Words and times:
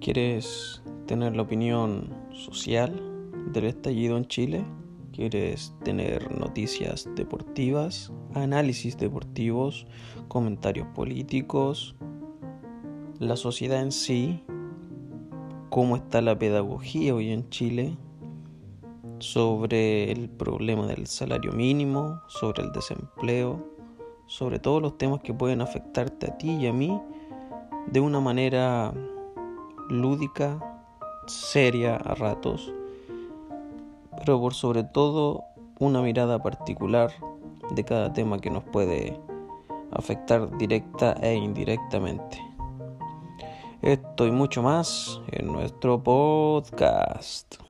¿Quieres 0.00 0.80
tener 1.06 1.34
la 1.34 1.42
opinión 1.42 2.14
social 2.32 3.02
del 3.52 3.64
estallido 3.64 4.16
en 4.16 4.26
Chile? 4.26 4.64
¿Quieres 5.12 5.74
tener 5.82 6.30
noticias 6.38 7.08
deportivas, 7.16 8.12
análisis 8.32 8.96
deportivos, 8.96 9.88
comentarios 10.28 10.86
políticos, 10.94 11.96
la 13.18 13.34
sociedad 13.34 13.82
en 13.82 13.90
sí, 13.90 14.44
cómo 15.68 15.96
está 15.96 16.22
la 16.22 16.38
pedagogía 16.38 17.12
hoy 17.16 17.32
en 17.32 17.50
Chile, 17.50 17.96
sobre 19.18 20.12
el 20.12 20.30
problema 20.30 20.86
del 20.86 21.08
salario 21.08 21.50
mínimo, 21.50 22.20
sobre 22.28 22.62
el 22.62 22.70
desempleo, 22.70 23.66
sobre 24.26 24.60
todos 24.60 24.80
los 24.80 24.96
temas 24.96 25.22
que 25.22 25.34
pueden 25.34 25.60
afectarte 25.60 26.30
a 26.30 26.38
ti 26.38 26.50
y 26.50 26.68
a 26.68 26.72
mí 26.72 27.00
de 27.90 27.98
una 27.98 28.20
manera 28.20 28.94
lúdica, 29.88 30.58
seria 31.26 31.96
a 31.96 32.14
ratos, 32.14 32.72
pero 34.18 34.40
por 34.40 34.54
sobre 34.54 34.84
todo 34.84 35.44
una 35.78 36.02
mirada 36.02 36.42
particular 36.42 37.10
de 37.70 37.84
cada 37.84 38.12
tema 38.12 38.38
que 38.38 38.50
nos 38.50 38.64
puede 38.64 39.20
afectar 39.92 40.56
directa 40.58 41.14
e 41.20 41.34
indirectamente. 41.34 42.38
Esto 43.82 44.26
y 44.26 44.32
mucho 44.32 44.62
más 44.62 45.20
en 45.28 45.52
nuestro 45.52 46.02
podcast. 46.02 47.67